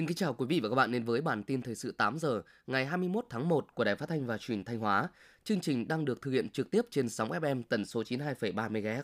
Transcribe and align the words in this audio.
Xin 0.00 0.06
kính 0.06 0.16
chào 0.16 0.34
quý 0.34 0.46
vị 0.46 0.60
và 0.60 0.68
các 0.68 0.74
bạn 0.74 0.92
đến 0.92 1.04
với 1.04 1.20
bản 1.20 1.42
tin 1.42 1.62
thời 1.62 1.74
sự 1.74 1.92
8 1.92 2.18
giờ 2.18 2.42
ngày 2.66 2.86
21 2.86 3.26
tháng 3.30 3.48
1 3.48 3.74
của 3.74 3.84
Đài 3.84 3.96
Phát 3.96 4.08
thanh 4.08 4.26
và 4.26 4.38
Truyền 4.38 4.64
Thanh 4.64 4.78
Hóa. 4.78 5.08
Chương 5.44 5.60
trình 5.60 5.88
đang 5.88 6.04
được 6.04 6.22
thực 6.22 6.30
hiện 6.30 6.48
trực 6.48 6.70
tiếp 6.70 6.82
trên 6.90 7.08
sóng 7.08 7.30
FM 7.30 7.62
tần 7.68 7.84
số 7.84 8.02
92,3 8.02 8.70
MHz. 8.70 9.02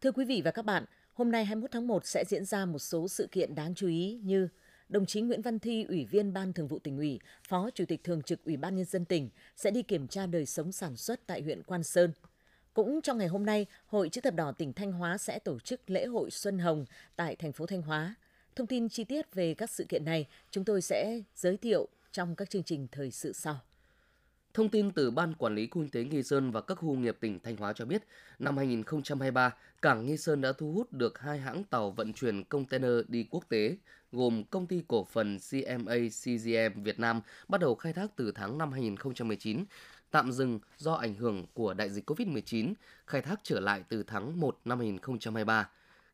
Thưa 0.00 0.12
quý 0.12 0.24
vị 0.24 0.42
và 0.44 0.50
các 0.50 0.64
bạn, 0.64 0.84
hôm 1.12 1.30
nay 1.30 1.44
21 1.44 1.70
tháng 1.70 1.86
1 1.86 2.06
sẽ 2.06 2.24
diễn 2.24 2.44
ra 2.44 2.64
một 2.64 2.78
số 2.78 3.08
sự 3.08 3.28
kiện 3.32 3.54
đáng 3.54 3.74
chú 3.74 3.88
ý 3.88 4.20
như 4.22 4.48
đồng 4.88 5.06
chí 5.06 5.20
Nguyễn 5.20 5.42
Văn 5.42 5.58
Thi, 5.58 5.84
Ủy 5.88 6.04
viên 6.04 6.32
Ban 6.32 6.52
Thường 6.52 6.68
vụ 6.68 6.78
tỉnh 6.78 6.96
ủy, 6.96 7.20
Phó 7.48 7.70
Chủ 7.74 7.84
tịch 7.88 8.04
Thường 8.04 8.22
trực 8.22 8.44
Ủy 8.44 8.56
ban 8.56 8.76
Nhân 8.76 8.84
dân 8.84 9.04
tỉnh 9.04 9.28
sẽ 9.56 9.70
đi 9.70 9.82
kiểm 9.82 10.08
tra 10.08 10.26
đời 10.26 10.46
sống 10.46 10.72
sản 10.72 10.96
xuất 10.96 11.26
tại 11.26 11.42
huyện 11.42 11.62
Quan 11.62 11.82
Sơn. 11.82 12.12
Cũng 12.74 13.02
trong 13.02 13.18
ngày 13.18 13.28
hôm 13.28 13.46
nay, 13.46 13.66
Hội 13.86 14.08
Chữ 14.08 14.20
thập 14.20 14.34
đỏ 14.34 14.52
tỉnh 14.52 14.72
Thanh 14.72 14.92
Hóa 14.92 15.18
sẽ 15.18 15.38
tổ 15.38 15.58
chức 15.58 15.90
lễ 15.90 16.06
hội 16.06 16.30
Xuân 16.30 16.58
Hồng 16.58 16.84
tại 17.16 17.36
thành 17.36 17.52
phố 17.52 17.66
Thanh 17.66 17.82
Hóa. 17.82 18.14
Thông 18.56 18.66
tin 18.66 18.88
chi 18.88 19.04
tiết 19.04 19.34
về 19.34 19.54
các 19.54 19.70
sự 19.70 19.84
kiện 19.88 20.04
này 20.04 20.28
chúng 20.50 20.64
tôi 20.64 20.82
sẽ 20.82 21.20
giới 21.34 21.56
thiệu 21.56 21.88
trong 22.12 22.36
các 22.36 22.50
chương 22.50 22.62
trình 22.62 22.86
thời 22.92 23.10
sự 23.10 23.32
sau. 23.32 23.60
Thông 24.54 24.68
tin 24.68 24.90
từ 24.90 25.10
Ban 25.10 25.34
Quản 25.34 25.54
lý 25.54 25.66
Khu 25.66 25.82
kinh 25.82 25.90
tế 25.90 26.04
Nghi 26.04 26.22
Sơn 26.22 26.50
và 26.50 26.60
các 26.60 26.74
khu 26.74 26.94
nghiệp 26.94 27.16
tỉnh 27.20 27.40
Thanh 27.40 27.56
Hóa 27.56 27.72
cho 27.72 27.84
biết, 27.84 28.02
năm 28.38 28.56
2023, 28.56 29.54
cảng 29.82 30.06
Nghi 30.06 30.16
Sơn 30.16 30.40
đã 30.40 30.52
thu 30.52 30.72
hút 30.72 30.92
được 30.92 31.18
hai 31.18 31.38
hãng 31.38 31.64
tàu 31.64 31.90
vận 31.90 32.12
chuyển 32.12 32.44
container 32.44 32.90
đi 33.08 33.26
quốc 33.30 33.44
tế, 33.48 33.76
gồm 34.12 34.44
công 34.44 34.66
ty 34.66 34.82
cổ 34.88 35.04
phần 35.04 35.38
CMA 35.50 35.94
CGM 36.08 36.82
Việt 36.82 36.98
Nam 37.00 37.20
bắt 37.48 37.60
đầu 37.60 37.74
khai 37.74 37.92
thác 37.92 38.16
từ 38.16 38.32
tháng 38.34 38.58
5 38.58 38.72
2019, 38.72 39.64
tạm 40.10 40.32
dừng 40.32 40.60
do 40.76 40.92
ảnh 40.92 41.14
hưởng 41.14 41.46
của 41.54 41.74
đại 41.74 41.90
dịch 41.90 42.10
COVID-19, 42.10 42.74
khai 43.06 43.22
thác 43.22 43.40
trở 43.42 43.60
lại 43.60 43.84
từ 43.88 44.02
tháng 44.02 44.40
1 44.40 44.60
năm 44.64 44.78
2023. 44.78 45.68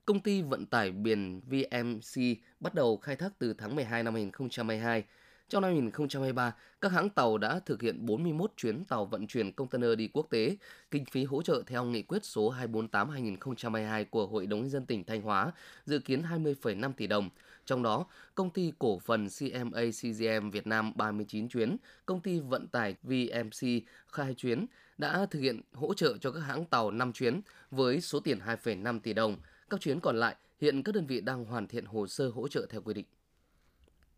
Công 0.08 0.20
ty 0.20 0.42
vận 0.42 0.66
tải 0.66 0.90
biển 0.90 1.40
VMC 1.40 2.22
bắt 2.60 2.74
đầu 2.74 2.96
khai 2.96 3.16
thác 3.16 3.38
từ 3.38 3.54
tháng 3.58 3.76
12 3.76 4.02
năm 4.02 4.14
2022. 4.14 5.04
Trong 5.48 5.62
năm 5.62 5.70
2023, 5.70 6.54
các 6.80 6.92
hãng 6.92 7.10
tàu 7.10 7.38
đã 7.38 7.60
thực 7.66 7.82
hiện 7.82 8.06
41 8.06 8.52
chuyến 8.56 8.84
tàu 8.84 9.06
vận 9.06 9.26
chuyển 9.26 9.52
container 9.52 9.98
đi 9.98 10.08
quốc 10.12 10.26
tế. 10.30 10.56
Kinh 10.90 11.04
phí 11.04 11.24
hỗ 11.24 11.42
trợ 11.42 11.62
theo 11.66 11.84
nghị 11.84 12.02
quyết 12.02 12.24
số 12.24 12.54
248-2022 12.92 14.04
của 14.10 14.26
Hội 14.26 14.46
đồng 14.46 14.60
nhân 14.60 14.70
dân 14.70 14.86
tỉnh 14.86 15.04
Thanh 15.04 15.22
Hóa 15.22 15.52
dự 15.84 15.98
kiến 15.98 16.22
20,5 16.22 16.92
tỷ 16.92 17.06
đồng. 17.06 17.30
Trong 17.64 17.82
đó, 17.82 18.06
công 18.34 18.50
ty 18.50 18.72
cổ 18.78 18.98
phần 18.98 19.28
CMA 19.38 19.82
CGM 19.90 20.50
Việt 20.50 20.66
Nam 20.66 20.92
39 20.96 21.48
chuyến, 21.48 21.76
công 22.06 22.20
ty 22.20 22.40
vận 22.40 22.66
tải 22.66 22.96
VMC 23.02 23.68
khai 24.12 24.34
chuyến 24.34 24.66
đã 24.98 25.26
thực 25.30 25.38
hiện 25.38 25.60
hỗ 25.72 25.94
trợ 25.94 26.16
cho 26.20 26.30
các 26.30 26.40
hãng 26.40 26.64
tàu 26.64 26.90
5 26.90 27.12
chuyến 27.12 27.40
với 27.70 28.00
số 28.00 28.20
tiền 28.20 28.38
2,5 28.46 29.00
tỷ 29.00 29.12
đồng. 29.12 29.36
Các 29.70 29.80
chuyến 29.80 30.00
còn 30.00 30.16
lại, 30.16 30.36
hiện 30.61 30.83
các 30.83 30.94
đơn 30.94 31.06
vị 31.06 31.20
đang 31.20 31.44
hoàn 31.44 31.66
thiện 31.66 31.84
hồ 31.84 32.06
sơ 32.06 32.28
hỗ 32.28 32.48
trợ 32.48 32.66
theo 32.70 32.83
quy 32.83 32.94
định. 32.94 33.06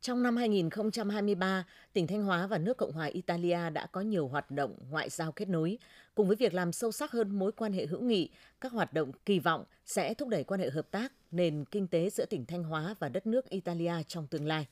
Trong 0.01 0.23
năm 0.23 0.37
2023, 0.37 1.65
tỉnh 1.93 2.07
Thanh 2.07 2.23
Hóa 2.23 2.47
và 2.47 2.59
nước 2.59 2.77
Cộng 2.77 2.93
hòa 2.93 3.07
Italia 3.07 3.71
đã 3.71 3.87
có 3.87 4.01
nhiều 4.01 4.29
hoạt 4.29 4.51
động 4.51 4.77
ngoại 4.91 5.11
giao 5.11 5.33
kết 5.33 5.49
nối. 5.49 5.79
Cùng 6.15 6.27
với 6.27 6.37
việc 6.37 6.55
làm 6.55 6.73
sâu 6.73 6.93
sắc 6.93 7.13
hơn 7.13 7.39
mối 7.39 7.53
quan 7.53 7.73
hệ 7.73 7.87
hữu 7.87 8.01
nghị, 8.01 8.31
các 8.61 8.73
hoạt 8.73 8.93
động 8.93 9.13
kỳ 9.27 9.39
vọng 9.39 9.65
sẽ 9.87 10.15
thúc 10.15 10.29
đẩy 10.29 10.45
quan 10.45 10.61
hệ 10.61 10.71
hợp 10.71 10.91
tác, 10.91 11.13
nền 11.31 11.65
kinh 11.65 11.89
tế 11.89 12.11
giữa 12.11 12.25
tỉnh 12.25 12.47
Thanh 12.47 12.65
Hóa 12.65 12.95
và 12.99 13.09
đất 13.09 13.27
nước 13.27 13.49
Italia 13.49 13.95
trong 14.09 14.27
tương 14.27 14.47
lai. 14.47 14.67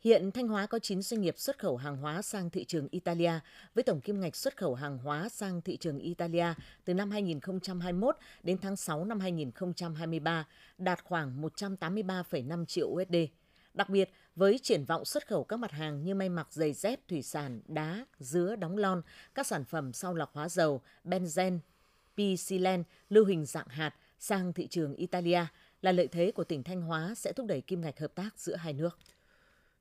Hiện 0.00 0.30
Thanh 0.30 0.48
Hóa 0.48 0.66
có 0.66 0.78
9 0.78 1.02
doanh 1.02 1.20
nghiệp 1.20 1.38
xuất 1.38 1.58
khẩu 1.58 1.76
hàng 1.76 1.96
hóa 1.96 2.22
sang 2.22 2.50
thị 2.50 2.64
trường 2.64 2.88
Italia 2.90 3.32
với 3.74 3.84
tổng 3.84 4.00
kim 4.00 4.20
ngạch 4.20 4.36
xuất 4.36 4.56
khẩu 4.56 4.74
hàng 4.74 4.98
hóa 4.98 5.28
sang 5.28 5.62
thị 5.62 5.76
trường 5.76 5.98
Italia 5.98 6.46
từ 6.84 6.94
năm 6.94 7.10
2021 7.10 8.16
đến 8.42 8.58
tháng 8.58 8.76
6 8.76 9.04
năm 9.04 9.20
2023 9.20 10.46
đạt 10.78 11.04
khoảng 11.04 11.42
183,5 11.42 12.64
triệu 12.64 12.88
USD. 12.88 13.16
Đặc 13.74 13.88
biệt, 13.88 14.10
với 14.36 14.58
triển 14.58 14.84
vọng 14.84 15.04
xuất 15.04 15.26
khẩu 15.26 15.44
các 15.44 15.56
mặt 15.56 15.72
hàng 15.72 16.04
như 16.04 16.14
may 16.14 16.28
mặc 16.28 16.46
giày 16.50 16.72
dép, 16.72 17.08
thủy 17.08 17.22
sản, 17.22 17.60
đá, 17.68 18.06
dứa, 18.18 18.56
đóng 18.56 18.76
lon, 18.76 19.02
các 19.34 19.46
sản 19.46 19.64
phẩm 19.64 19.92
sau 19.92 20.14
lọc 20.14 20.34
hóa 20.34 20.48
dầu, 20.48 20.80
benzen, 21.04 21.58
P-Silen, 22.16 22.82
lưu 23.08 23.24
hình 23.24 23.44
dạng 23.46 23.68
hạt 23.68 23.94
sang 24.18 24.52
thị 24.52 24.66
trường 24.66 24.94
Italia 24.94 25.44
là 25.82 25.92
lợi 25.92 26.08
thế 26.08 26.32
của 26.32 26.44
tỉnh 26.44 26.62
Thanh 26.62 26.82
Hóa 26.82 27.14
sẽ 27.16 27.32
thúc 27.32 27.46
đẩy 27.46 27.60
kim 27.60 27.80
ngạch 27.80 28.00
hợp 28.00 28.14
tác 28.14 28.38
giữa 28.38 28.56
hai 28.56 28.72
nước. 28.72 28.98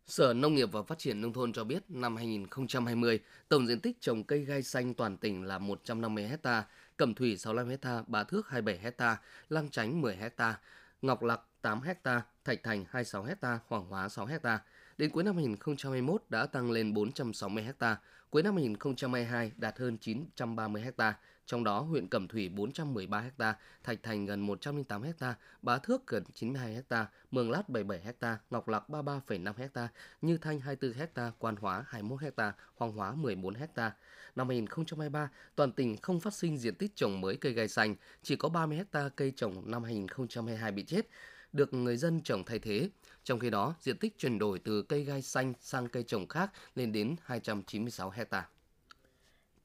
Sở 0.09 0.33
Nông 0.33 0.55
nghiệp 0.55 0.71
và 0.71 0.83
Phát 0.83 0.99
triển 0.99 1.21
Nông 1.21 1.33
thôn 1.33 1.53
cho 1.53 1.63
biết 1.63 1.83
năm 1.89 2.15
2020, 2.15 3.19
tổng 3.49 3.67
diện 3.67 3.79
tích 3.79 4.01
trồng 4.01 4.23
cây 4.23 4.39
gai 4.39 4.63
xanh 4.63 4.93
toàn 4.93 5.17
tỉnh 5.17 5.43
là 5.43 5.57
150 5.57 6.27
hecta, 6.27 6.63
Cẩm 6.97 7.13
Thủy 7.13 7.37
65 7.37 7.69
hecta, 7.69 8.03
Bá 8.07 8.23
Thước 8.23 8.49
27 8.49 8.83
hecta, 8.83 9.17
Lăng 9.49 9.69
Chánh 9.69 10.01
10 10.01 10.15
hecta, 10.15 10.59
Ngọc 11.01 11.23
Lặc 11.23 11.41
8 11.61 11.81
hecta, 11.81 12.21
Thạch 12.45 12.63
Thành 12.63 12.85
26 12.89 13.23
hecta, 13.23 13.59
Hoàng 13.67 13.85
Hóa 13.89 14.09
6 14.09 14.25
hecta. 14.25 14.59
Đến 14.97 15.09
cuối 15.09 15.23
năm 15.23 15.35
2021 15.35 16.23
đã 16.29 16.45
tăng 16.45 16.71
lên 16.71 16.93
460 16.93 17.63
hecta, 17.63 17.97
cuối 18.29 18.43
năm 18.43 18.55
2022 18.55 19.51
đạt 19.57 19.79
hơn 19.79 19.97
930 19.97 20.81
hecta, 20.81 21.13
trong 21.49 21.63
đó 21.63 21.79
huyện 21.79 22.07
Cẩm 22.07 22.27
Thủy 22.27 22.49
413 22.49 23.23
ha, 23.39 23.55
Thạch 23.83 24.03
Thành 24.03 24.25
gần 24.25 24.41
108 24.41 25.03
ha, 25.19 25.35
Bá 25.61 25.77
Thước 25.77 26.07
gần 26.07 26.23
92 26.33 26.83
ha, 26.89 27.07
Mường 27.31 27.51
Lát 27.51 27.69
77 27.69 28.13
ha, 28.21 28.37
Ngọc 28.49 28.67
Lặc 28.67 28.83
33,5 28.89 29.53
ha, 29.75 29.87
Như 30.21 30.37
Thanh 30.37 30.59
24 30.59 31.07
ha, 31.15 31.31
Quan 31.39 31.55
Hóa 31.55 31.85
21 31.87 32.19
ha, 32.37 32.53
Hoàng 32.75 32.91
Hóa 32.91 33.13
14 33.13 33.53
ha. 33.53 33.95
Năm 34.35 34.47
2023, 34.49 35.29
toàn 35.55 35.71
tỉnh 35.71 35.97
không 35.97 36.19
phát 36.19 36.33
sinh 36.33 36.57
diện 36.57 36.75
tích 36.75 36.95
trồng 36.95 37.21
mới 37.21 37.37
cây 37.37 37.53
gai 37.53 37.67
xanh, 37.67 37.95
chỉ 38.23 38.35
có 38.35 38.49
30 38.49 38.81
ha 38.93 39.09
cây 39.15 39.33
trồng 39.35 39.71
năm 39.71 39.83
2022 39.83 40.71
bị 40.71 40.83
chết 40.83 41.07
được 41.53 41.73
người 41.73 41.97
dân 41.97 42.21
trồng 42.21 42.43
thay 42.45 42.59
thế. 42.59 42.89
Trong 43.23 43.39
khi 43.39 43.49
đó, 43.49 43.75
diện 43.79 43.97
tích 43.97 44.17
chuyển 44.17 44.39
đổi 44.39 44.59
từ 44.59 44.81
cây 44.81 45.03
gai 45.03 45.21
xanh 45.21 45.53
sang 45.59 45.87
cây 45.87 46.03
trồng 46.03 46.27
khác 46.27 46.51
lên 46.75 46.91
đến 46.91 47.15
296 47.23 48.09
hectare. 48.09 48.47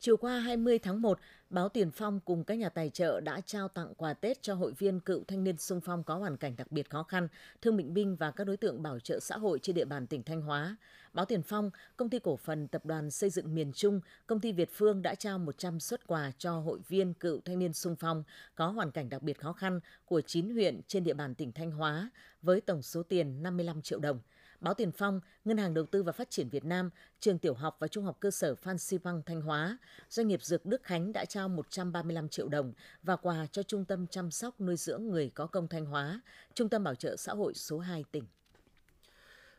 Chiều 0.05 0.17
qua 0.17 0.41
20 0.41 0.79
tháng 0.79 1.03
1, 1.03 1.19
báo 1.55 1.69
Tiền 1.69 1.91
Phong 1.91 2.21
cùng 2.21 2.45
các 2.45 2.55
nhà 2.55 2.69
tài 2.69 2.91
trợ 2.91 3.21
đã 3.21 3.41
trao 3.41 3.69
tặng 3.69 3.95
quà 3.97 4.15
Tết 4.15 4.43
cho 4.43 4.55
hội 4.55 4.73
viên 4.79 5.01
cựu 5.01 5.25
thanh 5.29 5.45
niên 5.45 5.57
sung 5.57 5.81
phong 5.81 6.05
có 6.05 6.17
hoàn 6.17 6.37
cảnh 6.37 6.57
đặc 6.57 6.73
biệt 6.73 6.91
khó 6.91 7.03
khăn, 7.03 7.29
thương 7.63 7.77
bệnh 7.77 7.95
binh 7.95 8.17
và 8.17 8.31
các 8.31 8.45
đối 8.45 8.57
tượng 8.57 8.83
bảo 8.83 8.99
trợ 8.99 9.21
xã 9.21 9.37
hội 9.37 9.59
trên 9.63 9.77
địa 9.77 9.85
bàn 9.85 10.07
tỉnh 10.07 10.23
Thanh 10.23 10.43
Hóa. 10.43 10.77
Báo 11.13 11.25
Tiền 11.25 11.43
Phong, 11.43 11.71
công 11.97 12.11
ty 12.11 12.19
cổ 12.19 12.37
phần 12.37 12.69
tập 12.69 12.87
đoàn 12.87 13.11
xây 13.11 13.31
dựng 13.31 13.55
miền 13.55 13.73
Trung, 13.73 14.01
công 14.27 14.41
ty 14.41 14.53
Việt 14.53 14.71
Phương 14.73 15.03
đã 15.03 15.15
trao 15.15 15.39
100 15.39 15.81
xuất 15.81 16.07
quà 16.07 16.33
cho 16.39 16.59
hội 16.59 16.79
viên 16.89 17.15
cựu 17.15 17.41
thanh 17.45 17.59
niên 17.59 17.73
sung 17.73 17.97
phong 17.97 18.23
có 18.55 18.67
hoàn 18.67 18.91
cảnh 18.91 19.09
đặc 19.09 19.23
biệt 19.23 19.39
khó 19.39 19.53
khăn 19.53 19.81
của 20.05 20.21
9 20.21 20.51
huyện 20.51 20.81
trên 20.87 21.05
địa 21.05 21.15
bàn 21.15 21.35
tỉnh 21.35 21.53
Thanh 21.53 21.71
Hóa 21.71 22.11
với 22.43 22.61
tổng 22.61 22.83
số 22.83 23.03
tiền 23.03 23.43
55 23.43 23.83
triệu 23.83 23.99
đồng. 23.99 24.21
Báo 24.65 24.75
Tiền 24.75 24.93
Phong, 24.93 25.21
Ngân 25.45 25.57
hàng 25.57 25.75
Đầu 25.75 25.87
tư 25.87 26.03
và 26.03 26.13
Phát 26.13 26.31
triển 26.31 26.49
Việt 26.49 26.65
Nam, 26.65 26.91
Trường 27.21 27.39
Tiểu 27.39 27.55
học 27.55 27.77
và 27.81 27.89
Trung 27.89 28.05
học 28.05 28.17
cơ 28.21 28.31
sở 28.31 28.55
Phan 28.55 28.79
Xipang 28.79 29.23
Thanh 29.27 29.41
Hóa, 29.41 29.79
doanh 30.09 30.29
nghiệp 30.29 30.43
Dược 30.43 30.67
Đức 30.67 30.83
Khánh 30.83 31.13
đã 31.13 31.25
trao 31.25 31.49
135 31.49 32.29
triệu 32.29 32.49
đồng 32.49 32.73
và 33.03 33.17
quà 33.17 33.47
cho 33.53 33.63
Trung 33.63 33.85
tâm 33.85 34.07
chăm 34.07 34.31
sóc 34.31 34.61
nuôi 34.61 34.77
dưỡng 34.77 35.09
người 35.09 35.31
có 35.35 35.47
công 35.47 35.69
Thanh 35.69 35.87
Hóa, 35.87 36.21
Trung 36.55 36.69
tâm 36.69 36.85
Bảo 36.85 36.95
trợ 36.95 37.17
xã 37.17 37.33
hội 37.33 37.55
số 37.55 37.79
2 37.79 38.05
tỉnh. 38.13 38.25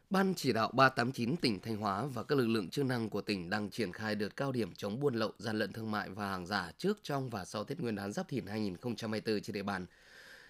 Ban 0.10 0.34
chỉ 0.36 0.54
đạo 0.54 0.72
389 0.74 1.38
tỉnh 1.38 1.60
Thanh 1.60 1.78
Hóa 1.78 2.06
và 2.06 2.24
các 2.24 2.38
lực 2.38 2.48
lượng 2.48 2.70
chức 2.70 2.86
năng 2.86 3.10
của 3.10 3.22
tỉnh 3.22 3.50
đang 3.50 3.70
triển 3.70 3.92
khai 3.92 4.16
đợt 4.16 4.36
cao 4.36 4.52
điểm 4.52 4.74
chống 4.76 5.00
buôn 5.00 5.16
lậu, 5.16 5.32
gian 5.40 5.60
lận 5.60 5.74
thương 5.74 5.92
mại 5.92 6.10
và 6.10 6.30
hàng 6.30 6.46
giả 6.46 6.72
trước, 6.78 7.00
trong 7.04 7.30
và 7.30 7.46
sau 7.46 7.64
Tết 7.64 7.80
Nguyên 7.80 7.96
đán 7.96 8.12
Giáp 8.12 8.28
Thìn 8.28 8.46
2024 8.46 9.42
trên 9.42 9.54
địa 9.54 9.64
bàn. 9.64 9.86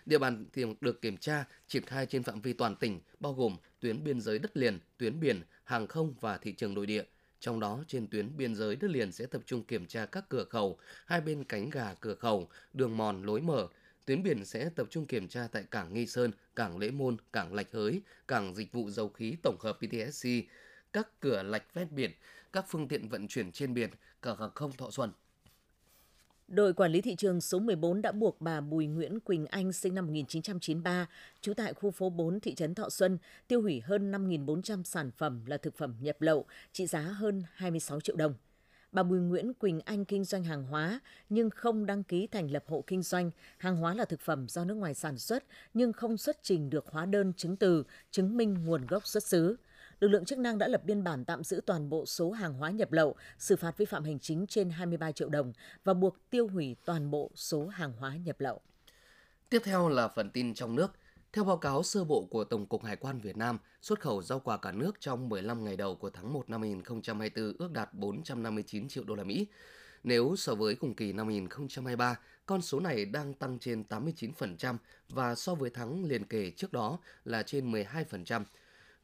Địa 0.06 0.18
bàn 0.18 0.46
được 0.82 1.02
kiểm 1.02 1.18
tra, 1.18 1.46
triển 1.68 1.86
khai 1.86 2.06
trên 2.06 2.24
phạm 2.24 2.42
vi 2.42 2.54
toàn 2.54 2.76
tỉnh, 2.76 3.00
bao 3.20 3.34
gồm 3.34 3.58
tuyến 3.80 4.04
biên 4.04 4.22
giới 4.22 4.40
đất 4.40 4.58
liền, 4.58 4.80
tuyến 4.98 5.20
biển, 5.20 5.42
hàng 5.64 5.88
không 5.88 6.14
và 6.20 6.38
thị 6.38 6.54
trường 6.54 6.74
nội 6.74 6.86
địa. 6.86 7.04
Trong 7.40 7.60
đó, 7.60 7.84
trên 7.88 8.08
tuyến 8.08 8.38
biên 8.38 8.56
giới 8.56 8.76
đất 8.76 8.92
liền 8.92 9.12
sẽ 9.12 9.26
tập 9.26 9.42
trung 9.46 9.64
kiểm 9.64 9.86
tra 9.86 10.06
các 10.06 10.26
cửa 10.30 10.44
khẩu, 10.44 10.78
hai 11.06 11.22
bên 11.22 11.44
cánh 11.44 11.70
gà 11.70 11.94
cửa 12.00 12.16
khẩu, 12.16 12.50
đường 12.74 12.98
mòn 12.98 13.24
lối 13.24 13.42
mở. 13.42 13.68
Tuyến 14.06 14.24
biển 14.24 14.46
sẽ 14.46 14.70
tập 14.70 14.88
trung 14.90 15.06
kiểm 15.06 15.28
tra 15.28 15.48
tại 15.52 15.64
cảng 15.72 15.94
Nghi 15.94 16.08
Sơn, 16.08 16.32
cảng 16.56 16.78
Lễ 16.78 16.92
Môn, 16.92 17.18
cảng 17.34 17.54
Lạch 17.54 17.72
Hới, 17.72 18.02
cảng 18.28 18.56
dịch 18.56 18.72
vụ 18.72 18.90
dầu 18.90 19.10
khí 19.10 19.36
tổng 19.44 19.58
hợp 19.60 19.74
PTSC, 19.74 20.30
các 20.94 21.20
cửa 21.20 21.44
lạch 21.44 21.74
ven 21.74 21.88
biển, 21.92 22.12
các 22.54 22.66
phương 22.68 22.88
tiện 22.88 23.08
vận 23.08 23.28
chuyển 23.28 23.52
trên 23.52 23.74
biển, 23.74 23.90
cảng 24.22 24.38
hàng 24.40 24.52
không 24.56 24.72
Thọ 24.72 24.92
Xuân. 24.92 25.12
Đội 26.48 26.74
quản 26.74 26.92
lý 26.92 27.02
thị 27.02 27.16
trường 27.16 27.42
số 27.42 27.60
14 27.60 28.02
đã 28.02 28.12
buộc 28.12 28.42
bà 28.42 28.62
Bùi 28.62 28.88
Nguyễn 28.88 29.20
Quỳnh 29.20 29.46
Anh 29.46 29.74
sinh 29.74 29.96
năm 29.96 30.06
1993, 30.06 31.08
trú 31.42 31.54
tại 31.54 31.74
khu 31.74 31.92
phố 31.92 32.10
4 32.10 32.40
thị 32.40 32.56
trấn 32.56 32.76
Thọ 32.76 32.90
Xuân, 32.90 33.18
tiêu 33.48 33.62
hủy 33.62 33.82
hơn 33.86 34.12
5.400 34.12 34.84
sản 34.84 35.12
phẩm 35.12 35.46
là 35.46 35.58
thực 35.58 35.78
phẩm 35.78 35.96
nhập 36.00 36.22
lậu 36.22 36.46
trị 36.72 36.86
giá 36.88 37.00
hơn 37.00 37.44
26 37.54 38.02
triệu 38.02 38.16
đồng. 38.16 38.34
Bà 38.92 39.04
Bùi 39.04 39.20
Nguyễn 39.20 39.54
Quỳnh 39.54 39.80
Anh 39.86 40.06
kinh 40.06 40.24
doanh 40.24 40.44
hàng 40.44 40.64
hóa 40.64 41.00
nhưng 41.30 41.50
không 41.50 41.86
đăng 41.86 42.04
ký 42.04 42.28
thành 42.28 42.52
lập 42.52 42.64
hộ 42.68 42.84
kinh 42.88 43.02
doanh. 43.02 43.32
Hàng 43.58 43.78
hóa 43.78 43.94
là 43.94 44.06
thực 44.06 44.22
phẩm 44.22 44.48
do 44.50 44.66
nước 44.66 44.76
ngoài 44.76 44.94
sản 44.94 45.18
xuất 45.18 45.44
nhưng 45.74 45.94
không 45.94 46.18
xuất 46.18 46.38
trình 46.44 46.70
được 46.70 46.86
hóa 46.88 47.06
đơn 47.06 47.34
chứng 47.38 47.56
từ 47.56 47.84
chứng 48.12 48.38
minh 48.38 48.66
nguồn 48.66 48.86
gốc 48.86 49.08
xuất 49.08 49.24
xứ 49.24 49.56
lực 50.00 50.08
lượng 50.08 50.26
chức 50.26 50.40
năng 50.40 50.58
đã 50.58 50.68
lập 50.68 50.82
biên 50.86 51.04
bản 51.04 51.26
tạm 51.26 51.44
giữ 51.44 51.62
toàn 51.66 51.90
bộ 51.90 52.06
số 52.06 52.32
hàng 52.32 52.54
hóa 52.54 52.70
nhập 52.70 52.92
lậu, 52.92 53.16
xử 53.38 53.56
phạt 53.56 53.78
vi 53.78 53.86
phạm 53.86 54.04
hành 54.04 54.20
chính 54.20 54.46
trên 54.48 54.70
23 54.70 55.12
triệu 55.12 55.30
đồng 55.30 55.54
và 55.84 55.94
buộc 55.94 56.18
tiêu 56.30 56.48
hủy 56.48 56.76
toàn 56.86 57.12
bộ 57.12 57.32
số 57.36 57.68
hàng 57.68 57.94
hóa 57.94 58.16
nhập 58.16 58.40
lậu. 58.40 58.62
Tiếp 59.50 59.62
theo 59.64 59.90
là 59.90 60.08
phần 60.08 60.30
tin 60.30 60.54
trong 60.54 60.76
nước. 60.76 60.92
Theo 61.34 61.44
báo 61.44 61.58
cáo 61.58 61.84
sơ 61.84 62.04
bộ 62.04 62.28
của 62.30 62.44
Tổng 62.44 62.66
cục 62.66 62.84
Hải 62.84 62.96
quan 62.96 63.20
Việt 63.20 63.38
Nam, 63.38 63.58
xuất 63.82 64.00
khẩu 64.00 64.22
rau 64.22 64.40
quả 64.40 64.58
cả 64.58 64.72
nước 64.72 64.92
trong 65.00 65.30
15 65.30 65.66
ngày 65.66 65.78
đầu 65.78 65.96
của 65.96 66.10
tháng 66.10 66.34
1 66.34 66.50
năm 66.50 66.62
2024 66.62 67.54
ước 67.60 67.72
đạt 67.72 67.94
459 67.94 68.88
triệu 68.88 69.04
đô 69.04 69.16
la 69.16 69.24
Mỹ. 69.24 69.48
Nếu 70.04 70.36
so 70.38 70.56
với 70.56 70.76
cùng 70.76 70.96
kỳ 70.96 71.14
năm 71.14 71.28
2023, 71.28 72.20
con 72.46 72.62
số 72.62 72.80
này 72.80 73.06
đang 73.06 73.34
tăng 73.34 73.60
trên 73.60 73.84
89% 73.90 74.78
và 75.10 75.36
so 75.36 75.56
với 75.56 75.70
tháng 75.70 76.06
liền 76.06 76.24
kề 76.24 76.52
trước 76.52 76.74
đó 76.74 77.00
là 77.26 77.44
trên 77.44 77.72
12%. 77.72 78.44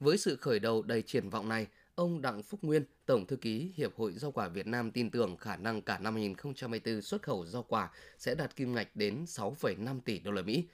Với 0.02 0.18
sự 0.18 0.36
khởi 0.36 0.60
đầu 0.60 0.82
đầy 0.82 1.02
triển 1.02 1.30
vọng 1.30 1.50
này, 1.50 1.68
ông 1.96 2.22
Đặng 2.22 2.44
Phúc 2.44 2.60
Nguyên, 2.64 2.84
Tổng 3.06 3.28
thư 3.28 3.36
ký 3.36 3.72
Hiệp 3.76 3.96
hội 3.96 4.14
Rau 4.14 4.32
quả 4.32 4.48
Việt 4.48 4.68
Nam 4.68 4.92
tin 4.92 5.12
tưởng 5.12 5.38
khả 5.38 5.58
năng 5.58 5.82
cả 5.82 6.00
năm 6.00 6.14
2024 6.14 7.02
xuất 7.02 7.22
khẩu 7.22 7.46
rau 7.46 7.64
quả 7.64 7.90
sẽ 8.18 8.36
đạt 8.36 8.56
kim 8.56 8.74
ngạch 8.74 8.96
đến 8.96 9.24
6,5 9.28 10.00
tỷ 10.06 10.20
đô 10.20 10.32
la 10.32 10.42
Mỹ. 10.42 10.68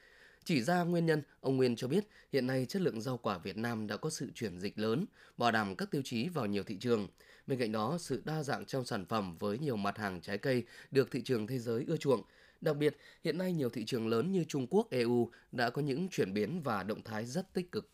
Chỉ 0.43 0.61
ra 0.61 0.83
nguyên 0.83 1.05
nhân, 1.05 1.21
ông 1.41 1.57
Nguyên 1.57 1.75
cho 1.75 1.87
biết 1.87 2.07
hiện 2.31 2.47
nay 2.47 2.65
chất 2.69 2.81
lượng 2.81 3.01
rau 3.01 3.17
quả 3.17 3.37
Việt 3.37 3.57
Nam 3.57 3.87
đã 3.87 3.97
có 3.97 4.09
sự 4.09 4.31
chuyển 4.35 4.59
dịch 4.59 4.79
lớn, 4.79 5.05
bảo 5.37 5.51
đảm 5.51 5.75
các 5.75 5.91
tiêu 5.91 6.01
chí 6.05 6.29
vào 6.29 6.45
nhiều 6.45 6.63
thị 6.63 6.77
trường. 6.79 7.07
Bên 7.47 7.59
cạnh 7.59 7.71
đó, 7.71 7.97
sự 7.99 8.21
đa 8.25 8.43
dạng 8.43 8.65
trong 8.65 8.85
sản 8.85 9.05
phẩm 9.05 9.37
với 9.37 9.59
nhiều 9.59 9.75
mặt 9.75 9.97
hàng 9.97 10.21
trái 10.21 10.37
cây 10.37 10.63
được 10.91 11.11
thị 11.11 11.21
trường 11.25 11.47
thế 11.47 11.59
giới 11.59 11.85
ưa 11.87 11.97
chuộng. 11.97 12.21
Đặc 12.61 12.77
biệt, 12.77 12.97
hiện 13.23 13.37
nay 13.37 13.53
nhiều 13.53 13.69
thị 13.69 13.85
trường 13.85 14.07
lớn 14.07 14.31
như 14.31 14.43
Trung 14.43 14.67
Quốc, 14.69 14.87
EU 14.89 15.31
đã 15.51 15.69
có 15.69 15.81
những 15.81 16.07
chuyển 16.09 16.33
biến 16.33 16.61
và 16.61 16.83
động 16.83 17.03
thái 17.03 17.25
rất 17.25 17.53
tích 17.53 17.71
cực. 17.71 17.89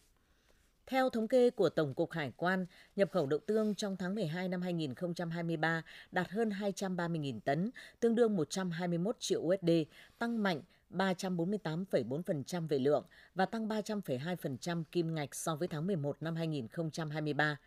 Theo 0.88 1.10
thống 1.10 1.28
kê 1.28 1.50
của 1.50 1.70
Tổng 1.70 1.94
cục 1.94 2.12
Hải 2.12 2.32
quan, 2.38 2.66
nhập 2.96 3.10
khẩu 3.12 3.26
đậu 3.26 3.40
tương 3.40 3.76
trong 3.76 3.98
tháng 3.98 4.16
12 4.16 4.48
năm 4.48 4.62
2023 4.62 5.84
đạt 6.12 6.30
hơn 6.30 6.50
230.000 6.50 7.40
tấn, 7.40 7.72
tương 8.00 8.16
đương 8.16 8.36
121 8.36 9.16
triệu 9.20 9.42
USD, 9.42 9.70
tăng 10.18 10.44
mạnh 10.44 10.62
348,4% 10.90 12.68
về 12.68 12.80
lượng 12.80 13.06
và 13.36 13.46
tăng 13.46 13.68
300,2% 13.68 14.84
kim 14.92 15.16
ngạch 15.16 15.36
so 15.36 15.56
với 15.56 15.68
tháng 15.68 15.88
11 15.88 16.18
năm 16.22 16.36
2023. 16.36 17.58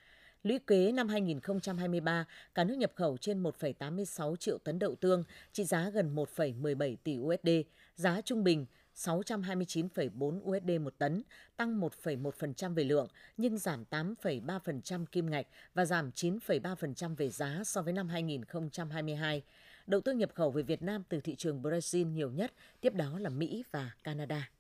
Lũy 0.43 0.59
kế 0.67 0.93
năm 0.93 1.09
2023, 1.09 2.27
cả 2.55 2.65
nước 2.65 2.75
nhập 2.75 2.93
khẩu 2.95 3.17
trên 3.17 3.43
1,86 3.43 4.37
triệu 4.37 4.59
tấn 4.59 4.79
đậu 4.79 4.95
tương, 4.95 5.25
trị 5.53 5.65
giá 5.65 5.91
gần 5.91 6.15
1,17 6.15 6.97
tỷ 7.05 7.19
USD, 7.19 7.49
giá 7.97 8.21
trung 8.21 8.45
bình 8.45 8.67
629,4 8.97 10.41
USD 10.51 10.81
một 10.81 10.99
tấn, 10.99 11.23
tăng 11.57 11.81
1,1% 11.81 12.75
về 12.75 12.85
lượng 12.85 13.09
nhưng 13.37 13.59
giảm 13.59 13.85
8,3% 13.91 15.07
kim 15.07 15.31
ngạch 15.31 15.47
và 15.75 15.85
giảm 15.85 16.11
9,3% 16.11 17.17
về 17.17 17.31
giá 17.31 17.63
so 17.65 17.83
với 17.83 17.93
năm 17.93 18.09
2022. 18.09 19.43
Đầu 19.87 20.01
tư 20.01 20.13
nhập 20.13 20.31
khẩu 20.35 20.51
về 20.51 20.63
Việt 20.63 20.83
Nam 20.83 21.03
từ 21.09 21.21
thị 21.21 21.35
trường 21.35 21.63
Brazil 21.63 22.07
nhiều 22.07 22.31
nhất, 22.31 22.53
tiếp 22.81 22.95
đó 22.95 23.19
là 23.19 23.31
Mỹ 23.31 23.65
và 23.71 23.91
Canada. 24.05 24.51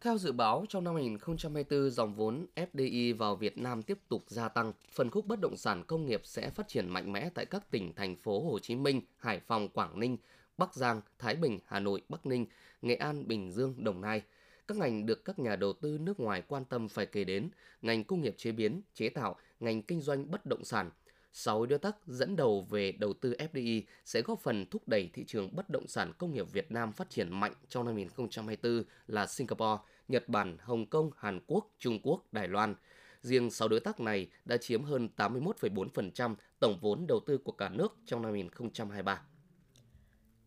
Theo 0.00 0.18
dự 0.18 0.32
báo, 0.32 0.64
trong 0.68 0.84
năm 0.84 0.94
2024, 0.94 1.90
dòng 1.90 2.14
vốn 2.14 2.46
FDI 2.56 3.16
vào 3.16 3.36
Việt 3.36 3.58
Nam 3.58 3.82
tiếp 3.82 3.98
tục 4.08 4.24
gia 4.28 4.48
tăng. 4.48 4.72
Phần 4.92 5.10
khúc 5.10 5.26
bất 5.26 5.40
động 5.40 5.56
sản 5.56 5.84
công 5.86 6.06
nghiệp 6.06 6.20
sẽ 6.24 6.50
phát 6.50 6.68
triển 6.68 6.88
mạnh 6.88 7.12
mẽ 7.12 7.30
tại 7.34 7.46
các 7.46 7.70
tỉnh 7.70 7.92
thành 7.94 8.16
phố 8.16 8.50
Hồ 8.50 8.58
Chí 8.58 8.74
Minh, 8.74 9.00
Hải 9.16 9.40
Phòng, 9.40 9.68
Quảng 9.68 10.00
Ninh, 10.00 10.16
Bắc 10.58 10.74
Giang, 10.74 11.00
Thái 11.18 11.36
Bình, 11.36 11.58
Hà 11.66 11.80
Nội, 11.80 12.02
Bắc 12.08 12.26
Ninh, 12.26 12.46
Nghệ 12.82 12.94
An, 12.94 13.28
Bình 13.28 13.50
Dương, 13.50 13.84
Đồng 13.84 14.00
Nai. 14.00 14.22
Các 14.68 14.76
ngành 14.76 15.06
được 15.06 15.24
các 15.24 15.38
nhà 15.38 15.56
đầu 15.56 15.72
tư 15.72 15.98
nước 16.00 16.20
ngoài 16.20 16.42
quan 16.48 16.64
tâm 16.64 16.88
phải 16.88 17.06
kể 17.06 17.24
đến, 17.24 17.50
ngành 17.82 18.04
công 18.04 18.20
nghiệp 18.20 18.34
chế 18.36 18.52
biến, 18.52 18.82
chế 18.94 19.08
tạo, 19.08 19.36
ngành 19.60 19.82
kinh 19.82 20.00
doanh 20.00 20.30
bất 20.30 20.46
động 20.46 20.64
sản. 20.64 20.90
Sáu 21.32 21.66
đối 21.66 21.78
tác 21.78 21.96
dẫn 22.06 22.36
đầu 22.36 22.66
về 22.70 22.92
đầu 22.92 23.12
tư 23.12 23.34
FDI 23.52 23.82
sẽ 24.04 24.22
góp 24.22 24.40
phần 24.40 24.66
thúc 24.70 24.88
đẩy 24.88 25.10
thị 25.14 25.24
trường 25.26 25.56
bất 25.56 25.70
động 25.70 25.88
sản 25.88 26.12
công 26.18 26.32
nghiệp 26.32 26.52
Việt 26.52 26.72
Nam 26.72 26.92
phát 26.92 27.10
triển 27.10 27.40
mạnh 27.40 27.52
trong 27.68 27.84
năm 27.84 27.94
2024 27.94 28.84
là 29.06 29.26
Singapore, 29.26 29.82
Nhật 30.08 30.28
Bản, 30.28 30.56
Hồng 30.60 30.86
Kông, 30.86 31.10
Hàn 31.16 31.40
Quốc, 31.46 31.70
Trung 31.78 32.00
Quốc, 32.02 32.32
Đài 32.32 32.48
Loan. 32.48 32.74
Riêng 33.22 33.50
6 33.50 33.68
đối 33.68 33.80
tác 33.80 34.00
này 34.00 34.30
đã 34.44 34.56
chiếm 34.56 34.82
hơn 34.82 35.08
81,4% 35.16 36.34
tổng 36.60 36.78
vốn 36.80 37.06
đầu 37.06 37.20
tư 37.26 37.38
của 37.38 37.52
cả 37.52 37.68
nước 37.68 37.96
trong 38.06 38.22
năm 38.22 38.32
2023. 38.32 39.22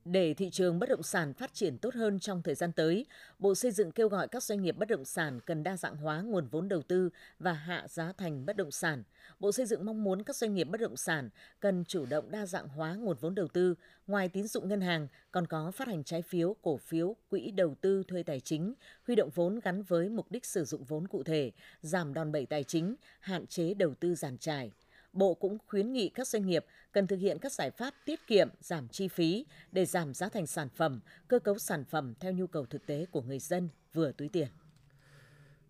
Để 0.06 0.34
thị 0.34 0.50
trường 0.50 0.80
bất 0.80 0.90
động 0.90 1.04
sản 1.04 1.34
phát 1.34 1.54
triển 1.54 1.78
tốt 1.78 1.94
hơn 1.94 2.20
trong 2.20 2.42
thời 2.42 2.56
gian 2.56 2.72
tới, 2.72 3.06
Bộ 3.40 3.56
Xây 3.56 3.72
dựng 3.72 3.92
kêu 3.92 4.10
gọi 4.10 4.28
các 4.28 4.44
doanh 4.44 4.62
nghiệp 4.62 4.76
bất 4.78 4.88
động 4.90 5.06
sản 5.06 5.40
cần 5.46 5.64
đa 5.64 5.78
dạng 5.78 5.96
hóa 5.96 6.22
nguồn 6.22 6.48
vốn 6.48 6.70
đầu 6.70 6.82
tư 6.82 7.10
và 7.40 7.54
hạ 7.54 7.88
giá 7.88 8.14
thành 8.18 8.46
bất 8.46 8.58
động 8.58 8.72
sản. 8.72 9.04
Bộ 9.40 9.52
Xây 9.52 9.66
dựng 9.66 9.86
mong 9.86 10.04
muốn 10.04 10.24
các 10.24 10.36
doanh 10.36 10.54
nghiệp 10.54 10.64
bất 10.64 10.82
động 10.82 10.98
sản 10.98 11.30
cần 11.60 11.84
chủ 11.86 12.06
động 12.06 12.32
đa 12.32 12.46
dạng 12.46 12.68
hóa 12.68 12.94
nguồn 12.96 13.18
vốn 13.22 13.36
đầu 13.36 13.48
tư, 13.48 13.76
ngoài 14.08 14.30
tín 14.30 14.48
dụng 14.48 14.68
ngân 14.68 14.82
hàng 14.82 15.08
còn 15.32 15.48
có 15.48 15.72
phát 15.72 15.88
hành 15.88 16.04
trái 16.04 16.22
phiếu, 16.22 16.56
cổ 16.62 16.78
phiếu, 16.78 17.16
quỹ 17.30 17.52
đầu 17.52 17.76
tư 17.82 18.04
thuê 18.08 18.24
tài 18.24 18.40
chính, 18.40 18.74
huy 19.08 19.16
động 19.16 19.30
vốn 19.36 19.60
gắn 19.60 19.84
với 19.84 20.10
mục 20.10 20.32
đích 20.32 20.46
sử 20.46 20.66
dụng 20.66 20.84
vốn 20.84 21.08
cụ 21.08 21.24
thể, 21.24 21.52
giảm 21.82 22.14
đòn 22.14 22.32
bẩy 22.32 22.46
tài 22.46 22.64
chính, 22.64 22.96
hạn 23.20 23.48
chế 23.48 23.74
đầu 23.74 23.94
tư 24.00 24.16
giàn 24.16 24.38
trải. 24.38 24.72
Bộ 25.14 25.34
cũng 25.34 25.58
khuyến 25.68 25.94
nghị 25.94 26.10
các 26.10 26.28
doanh 26.28 26.48
nghiệp 26.48 26.66
cần 26.92 27.08
thực 27.08 27.18
hiện 27.18 27.38
các 27.40 27.52
giải 27.52 27.72
pháp 27.72 27.94
tiết 28.06 28.28
kiệm, 28.28 28.50
giảm 28.60 28.88
chi 28.88 29.08
phí 29.08 29.46
để 29.72 29.86
giảm 29.86 30.14
giá 30.14 30.30
thành 30.30 30.48
sản 30.48 30.70
phẩm, 30.70 31.00
cơ 31.28 31.40
cấu 31.40 31.58
sản 31.58 31.86
phẩm 31.86 32.14
theo 32.20 32.32
nhu 32.32 32.48
cầu 32.48 32.66
thực 32.66 32.86
tế 32.86 33.06
của 33.12 33.22
người 33.22 33.40
dân 33.40 33.70
vừa 33.94 34.12
túi 34.12 34.30
tiền. 34.30 34.48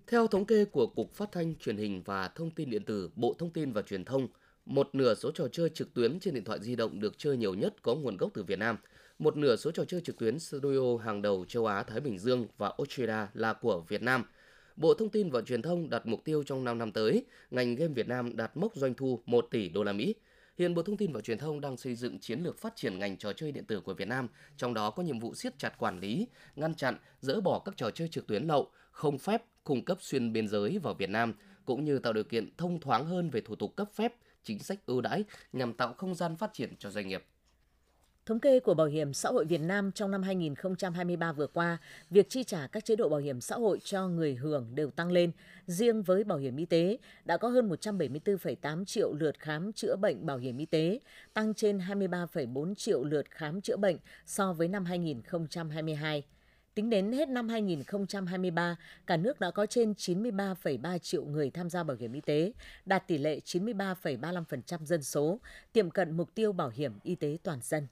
Theo 0.07 0.27
thống 0.27 0.45
kê 0.45 0.65
của 0.65 0.87
Cục 0.87 1.13
Phát 1.13 1.31
thanh, 1.31 1.55
Truyền 1.55 1.77
hình 1.77 2.01
và 2.05 2.27
Thông 2.27 2.51
tin 2.51 2.69
điện 2.69 2.85
tử, 2.85 3.09
Bộ 3.15 3.35
Thông 3.39 3.53
tin 3.53 3.73
và 3.73 3.81
Truyền 3.81 4.05
thông, 4.05 4.27
một 4.65 4.89
nửa 4.93 5.15
số 5.15 5.31
trò 5.31 5.47
chơi 5.51 5.69
trực 5.69 5.93
tuyến 5.93 6.19
trên 6.19 6.33
điện 6.33 6.43
thoại 6.43 6.59
di 6.61 6.75
động 6.75 6.99
được 6.99 7.17
chơi 7.17 7.37
nhiều 7.37 7.53
nhất 7.53 7.73
có 7.81 7.95
nguồn 7.95 8.17
gốc 8.17 8.31
từ 8.33 8.43
Việt 8.43 8.59
Nam. 8.59 8.77
Một 9.19 9.37
nửa 9.37 9.55
số 9.55 9.71
trò 9.71 9.85
chơi 9.85 10.01
trực 10.01 10.17
tuyến 10.17 10.39
studio 10.39 10.97
hàng 11.03 11.21
đầu 11.21 11.45
châu 11.47 11.65
Á, 11.65 11.83
Thái 11.83 11.99
Bình 11.99 12.19
Dương 12.19 12.47
và 12.57 12.67
Australia 12.77 13.27
là 13.33 13.53
của 13.53 13.81
Việt 13.87 14.01
Nam– 14.01 14.23
Bộ 14.75 14.93
Thông 14.93 15.09
tin 15.09 15.29
và 15.29 15.41
Truyền 15.41 15.61
thông 15.61 15.89
đặt 15.89 16.05
mục 16.05 16.23
tiêu 16.23 16.43
trong 16.43 16.63
5 16.63 16.77
năm 16.77 16.91
tới, 16.91 17.25
ngành 17.51 17.75
game 17.75 17.93
Việt 17.93 18.07
Nam 18.07 18.35
đạt 18.35 18.57
mốc 18.57 18.75
doanh 18.75 18.93
thu 18.93 19.21
1 19.25 19.47
tỷ 19.51 19.69
đô 19.69 19.83
la 19.83 19.93
Mỹ. 19.93 20.15
Hiện 20.57 20.73
Bộ 20.73 20.81
Thông 20.81 20.97
tin 20.97 21.13
và 21.13 21.21
Truyền 21.21 21.37
thông 21.37 21.61
đang 21.61 21.77
xây 21.77 21.95
dựng 21.95 22.19
chiến 22.19 22.39
lược 22.43 22.57
phát 22.57 22.75
triển 22.75 22.99
ngành 22.99 23.17
trò 23.17 23.33
chơi 23.33 23.51
điện 23.51 23.65
tử 23.65 23.81
của 23.81 23.93
Việt 23.93 24.07
Nam, 24.07 24.27
trong 24.57 24.73
đó 24.73 24.89
có 24.89 25.03
nhiệm 25.03 25.19
vụ 25.19 25.35
siết 25.35 25.59
chặt 25.59 25.77
quản 25.77 25.99
lý, 25.99 26.27
ngăn 26.55 26.75
chặn, 26.75 26.95
dỡ 27.19 27.41
bỏ 27.41 27.59
các 27.59 27.77
trò 27.77 27.91
chơi 27.91 28.07
trực 28.07 28.27
tuyến 28.27 28.43
lậu, 28.43 28.71
không 28.91 29.17
phép 29.17 29.43
cung 29.63 29.85
cấp 29.85 29.97
xuyên 30.01 30.33
biên 30.33 30.47
giới 30.47 30.77
vào 30.77 30.93
Việt 30.93 31.09
Nam, 31.09 31.33
cũng 31.65 31.83
như 31.83 31.99
tạo 31.99 32.13
điều 32.13 32.23
kiện 32.23 32.55
thông 32.57 32.79
thoáng 32.79 33.05
hơn 33.05 33.29
về 33.29 33.41
thủ 33.41 33.55
tục 33.55 33.75
cấp 33.75 33.87
phép, 33.93 34.13
chính 34.43 34.59
sách 34.59 34.85
ưu 34.85 35.01
đãi 35.01 35.23
nhằm 35.53 35.73
tạo 35.73 35.93
không 35.93 36.15
gian 36.15 36.35
phát 36.35 36.53
triển 36.53 36.75
cho 36.79 36.89
doanh 36.89 37.07
nghiệp. 37.07 37.23
Thống 38.25 38.39
kê 38.39 38.59
của 38.59 38.73
Bảo 38.73 38.87
hiểm 38.87 39.13
xã 39.13 39.29
hội 39.29 39.45
Việt 39.45 39.61
Nam 39.61 39.91
trong 39.91 40.11
năm 40.11 40.23
2023 40.23 41.31
vừa 41.31 41.47
qua, 41.47 41.77
việc 42.09 42.29
chi 42.29 42.43
trả 42.43 42.67
các 42.67 42.85
chế 42.85 42.95
độ 42.95 43.09
bảo 43.09 43.19
hiểm 43.19 43.41
xã 43.41 43.55
hội 43.55 43.79
cho 43.83 44.07
người 44.07 44.35
hưởng 44.35 44.67
đều 44.75 44.91
tăng 44.91 45.11
lên. 45.11 45.31
Riêng 45.67 46.01
với 46.03 46.23
bảo 46.23 46.37
hiểm 46.37 46.55
y 46.55 46.65
tế, 46.65 46.97
đã 47.25 47.37
có 47.37 47.47
hơn 47.47 47.69
174,8 47.69 48.85
triệu 48.85 49.13
lượt 49.13 49.39
khám 49.39 49.73
chữa 49.73 49.95
bệnh 49.95 50.25
bảo 50.25 50.37
hiểm 50.37 50.57
y 50.57 50.65
tế, 50.65 50.99
tăng 51.33 51.53
trên 51.53 51.77
23,4 51.77 52.75
triệu 52.75 53.03
lượt 53.03 53.25
khám 53.31 53.61
chữa 53.61 53.77
bệnh 53.77 53.97
so 54.25 54.53
với 54.53 54.67
năm 54.67 54.85
2022. 54.85 56.23
Tính 56.75 56.89
đến 56.89 57.11
hết 57.11 57.29
năm 57.29 57.49
2023, 57.49 58.75
cả 59.07 59.17
nước 59.17 59.39
đã 59.39 59.51
có 59.51 59.65
trên 59.65 59.93
93,3 59.93 60.97
triệu 60.97 61.25
người 61.25 61.49
tham 61.49 61.69
gia 61.69 61.83
bảo 61.83 61.97
hiểm 61.99 62.13
y 62.13 62.21
tế, 62.21 62.51
đạt 62.85 63.07
tỷ 63.07 63.17
lệ 63.17 63.39
93,35% 63.45 64.85
dân 64.85 65.03
số, 65.03 65.39
tiệm 65.73 65.91
cận 65.91 66.17
mục 66.17 66.35
tiêu 66.35 66.51
bảo 66.51 66.69
hiểm 66.69 66.93
y 67.03 67.15
tế 67.15 67.37
toàn 67.43 67.59
dân. 67.61 67.87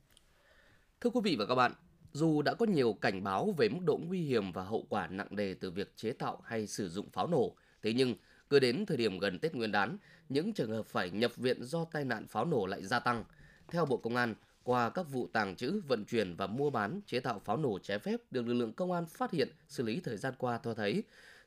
Thưa 1.02 1.10
quý 1.10 1.22
vị 1.24 1.36
và 1.40 1.46
các 1.46 1.56
bạn, 1.56 1.72
dù 2.12 2.42
đã 2.42 2.54
có 2.54 2.66
nhiều 2.66 2.94
cảnh 2.94 3.24
báo 3.24 3.52
về 3.58 3.70
mức 3.70 3.80
độ 3.86 4.00
nguy 4.08 4.22
hiểm 4.22 4.52
và 4.52 4.64
hậu 4.64 4.86
quả 4.90 5.08
nặng 5.08 5.28
nề 5.32 5.54
từ 5.54 5.72
việc 5.72 5.94
chế 5.96 6.12
tạo 6.12 6.42
hay 6.46 6.68
sử 6.68 6.90
dụng 6.90 7.10
pháo 7.10 7.28
nổ, 7.28 7.56
thế 7.84 7.94
nhưng 7.94 8.16
cứ 8.50 8.60
đến 8.60 8.86
thời 8.86 8.98
điểm 8.98 9.20
gần 9.20 9.40
Tết 9.40 9.56
Nguyên 9.56 9.72
đán, 9.72 9.98
những 10.30 10.54
trường 10.54 10.72
hợp 10.72 10.86
phải 10.86 11.10
nhập 11.10 11.38
viện 11.38 11.64
do 11.64 11.86
tai 11.86 12.06
nạn 12.06 12.28
pháo 12.28 12.46
nổ 12.46 12.66
lại 12.66 12.84
gia 12.84 13.00
tăng. 13.00 13.24
Theo 13.68 13.86
Bộ 13.86 13.98
Công 13.98 14.16
an, 14.16 14.36
qua 14.64 14.90
các 14.90 15.04
vụ 15.12 15.28
tàng 15.34 15.56
trữ, 15.56 15.82
vận 15.88 16.06
chuyển 16.06 16.36
và 16.36 16.48
mua 16.48 16.70
bán 16.70 17.02
chế 17.06 17.20
tạo 17.20 17.42
pháo 17.46 17.58
nổ 17.58 17.80
trái 17.80 18.00
phép 18.00 18.20
được 18.32 18.48
lực 18.48 18.54
lượng 18.54 18.74
công 18.74 18.92
an 18.92 19.06
phát 19.06 19.32
hiện, 19.32 19.50
xử 19.68 19.84
lý 19.84 20.00
thời 20.00 20.18
gian 20.18 20.34
qua 20.38 20.60
cho 20.64 20.74
thấy, 20.74 21.04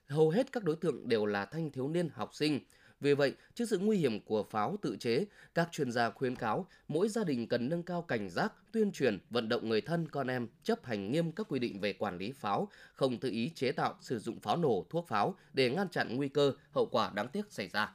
hầu 0.06 0.30
hết 0.30 0.52
các 0.52 0.64
đối 0.64 0.76
tượng 0.76 1.08
đều 1.08 1.26
là 1.26 1.44
thanh 1.44 1.70
thiếu 1.70 1.88
niên 1.88 2.08
học 2.08 2.34
sinh, 2.34 2.60
vì 3.02 3.14
vậy, 3.14 3.34
trước 3.54 3.64
sự 3.64 3.78
nguy 3.78 3.96
hiểm 3.96 4.20
của 4.20 4.42
pháo 4.42 4.76
tự 4.82 4.96
chế, 5.00 5.24
các 5.54 5.68
chuyên 5.72 5.92
gia 5.92 6.10
khuyến 6.10 6.36
cáo 6.36 6.66
mỗi 6.88 7.08
gia 7.08 7.24
đình 7.24 7.48
cần 7.48 7.68
nâng 7.68 7.82
cao 7.82 8.02
cảnh 8.02 8.30
giác, 8.30 8.52
tuyên 8.72 8.92
truyền, 8.92 9.18
vận 9.30 9.48
động 9.48 9.68
người 9.68 9.80
thân 9.80 10.08
con 10.08 10.26
em 10.26 10.48
chấp 10.62 10.84
hành 10.84 11.12
nghiêm 11.12 11.32
các 11.32 11.46
quy 11.48 11.58
định 11.58 11.80
về 11.80 11.92
quản 11.92 12.18
lý 12.18 12.32
pháo, 12.32 12.68
không 12.94 13.18
tự 13.18 13.30
ý 13.30 13.50
chế 13.54 13.72
tạo, 13.72 13.94
sử 14.00 14.18
dụng 14.18 14.40
pháo 14.40 14.56
nổ, 14.56 14.86
thuốc 14.90 15.08
pháo 15.08 15.34
để 15.52 15.70
ngăn 15.70 15.88
chặn 15.88 16.16
nguy 16.16 16.28
cơ, 16.28 16.52
hậu 16.70 16.86
quả 16.86 17.10
đáng 17.14 17.28
tiếc 17.28 17.52
xảy 17.52 17.68
ra. 17.68 17.92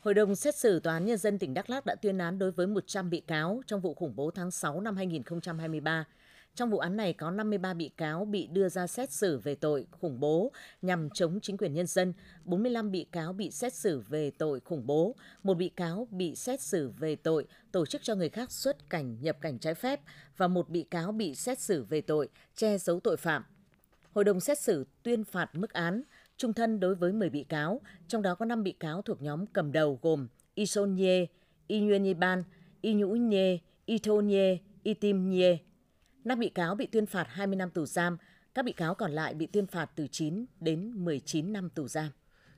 Hội 0.00 0.14
đồng 0.14 0.36
xét 0.36 0.56
xử 0.56 0.80
Tòa 0.80 0.94
án 0.94 1.04
Nhân 1.04 1.18
dân 1.18 1.38
tỉnh 1.38 1.54
Đắk 1.54 1.70
lắc 1.70 1.86
đã 1.86 1.94
tuyên 1.94 2.18
án 2.18 2.38
đối 2.38 2.50
với 2.50 2.66
100 2.66 3.10
bị 3.10 3.20
cáo 3.20 3.62
trong 3.66 3.80
vụ 3.80 3.94
khủng 3.94 4.16
bố 4.16 4.30
tháng 4.30 4.50
6 4.50 4.80
năm 4.80 4.96
2023. 4.96 6.04
Trong 6.54 6.70
vụ 6.70 6.78
án 6.78 6.96
này 6.96 7.12
có 7.12 7.30
53 7.30 7.74
bị 7.74 7.90
cáo 7.96 8.24
bị 8.24 8.46
đưa 8.46 8.68
ra 8.68 8.86
xét 8.86 9.12
xử 9.12 9.38
về 9.38 9.54
tội 9.54 9.86
khủng 9.90 10.20
bố 10.20 10.52
nhằm 10.82 11.10
chống 11.10 11.40
chính 11.42 11.56
quyền 11.56 11.74
nhân 11.74 11.86
dân, 11.86 12.12
45 12.44 12.90
bị 12.90 13.06
cáo 13.12 13.32
bị 13.32 13.50
xét 13.50 13.74
xử 13.74 14.00
về 14.08 14.30
tội 14.30 14.60
khủng 14.60 14.86
bố, 14.86 15.14
một 15.42 15.54
bị 15.54 15.68
cáo 15.68 16.08
bị 16.10 16.34
xét 16.34 16.60
xử 16.60 16.90
về 16.98 17.16
tội 17.16 17.46
tổ 17.72 17.86
chức 17.86 18.02
cho 18.02 18.14
người 18.14 18.28
khác 18.28 18.52
xuất 18.52 18.90
cảnh 18.90 19.16
nhập 19.20 19.36
cảnh 19.40 19.58
trái 19.58 19.74
phép 19.74 20.00
và 20.36 20.48
một 20.48 20.68
bị 20.68 20.82
cáo 20.82 21.12
bị 21.12 21.34
xét 21.34 21.58
xử 21.58 21.84
về 21.84 22.00
tội 22.00 22.28
che 22.56 22.78
giấu 22.78 23.00
tội 23.00 23.16
phạm. 23.16 23.44
Hội 24.12 24.24
đồng 24.24 24.40
xét 24.40 24.58
xử 24.58 24.86
tuyên 25.02 25.24
phạt 25.24 25.50
mức 25.54 25.72
án 25.72 26.02
trung 26.36 26.52
thân 26.52 26.80
đối 26.80 26.94
với 26.94 27.12
10 27.12 27.30
bị 27.30 27.44
cáo, 27.44 27.80
trong 28.08 28.22
đó 28.22 28.34
có 28.34 28.44
5 28.44 28.62
bị 28.62 28.72
cáo 28.72 29.02
thuộc 29.02 29.22
nhóm 29.22 29.46
cầm 29.46 29.72
đầu 29.72 29.98
gồm 30.02 30.28
Isonye, 30.54 31.18
Nye, 31.18 31.26
Y 31.66 31.80
Nguyen 31.80 32.02
Nhi 32.02 32.14
Ban, 32.14 32.44
5 36.24 36.38
bị 36.38 36.48
cáo 36.48 36.74
bị 36.74 36.86
tuyên 36.86 37.06
phạt 37.06 37.26
20 37.28 37.56
năm 37.56 37.70
tù 37.70 37.86
giam, 37.86 38.16
các 38.54 38.64
bị 38.64 38.72
cáo 38.72 38.94
còn 38.94 39.12
lại 39.12 39.34
bị 39.34 39.46
tuyên 39.46 39.66
phạt 39.66 39.90
từ 39.96 40.06
9 40.06 40.44
đến 40.60 41.04
19 41.04 41.52
năm 41.52 41.70
tù 41.70 41.88
giam. 41.88 42.10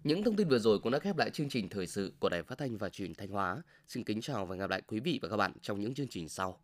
Những 0.05 0.25
thông 0.25 0.37
tin 0.37 0.49
vừa 0.49 0.59
rồi 0.59 0.79
cũng 0.79 0.93
đã 0.93 0.99
khép 0.99 1.17
lại 1.17 1.31
chương 1.31 1.49
trình 1.49 1.69
thời 1.69 1.87
sự 1.87 2.13
của 2.19 2.29
Đài 2.29 2.43
Phát 2.43 2.59
thanh 2.59 2.79
và 2.79 2.89
Truyền 2.89 3.15
Thanh 3.15 3.29
Hóa. 3.29 3.63
Xin 3.89 4.05
kính 4.05 4.21
chào 4.21 4.47
và 4.47 4.55
hẹn 4.55 4.61
gặp 4.61 4.71
lại 4.71 4.83
quý 4.87 5.01
vị 5.01 5.19
và 5.23 5.29
các 5.29 5.37
bạn 5.37 5.53
trong 5.63 5.81
những 5.81 5.95
chương 5.95 6.09
trình 6.11 6.29
sau. 6.29 6.62